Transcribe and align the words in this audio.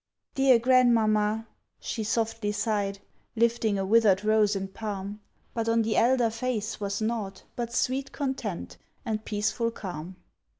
"Dear 0.33 0.57
Grandmamma," 0.57 1.45
she 1.79 2.03
softly 2.03 2.51
sighed, 2.51 2.97
Lifting 3.35 3.77
a 3.77 3.85
withered 3.85 4.25
rose 4.25 4.55
and 4.55 4.73
palm; 4.73 5.19
But 5.53 5.69
on 5.69 5.83
the 5.83 5.95
elder 5.95 6.31
face 6.31 6.79
was 6.79 7.03
naught 7.03 7.43
But 7.55 7.71
sweet 7.71 8.11
content 8.11 8.77
and 9.05 9.23
peaceful 9.23 9.69
calm. 9.69 10.15